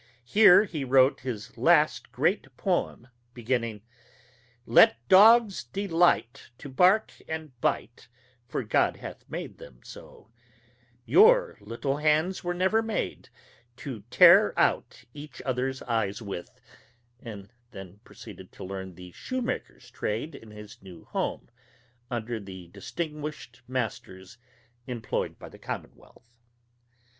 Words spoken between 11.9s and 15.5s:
hands were never made To tear out each